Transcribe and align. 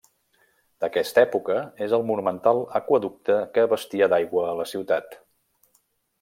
D'aquesta 0.85 1.19
època 1.23 1.57
és 1.87 1.93
el 1.97 2.05
monumental 2.11 2.61
aqüeducte 2.81 3.37
que 3.55 3.67
abastia 3.69 4.09
d'aigua 4.15 4.49
a 4.49 4.57
la 4.63 4.67
ciutat. 4.73 5.21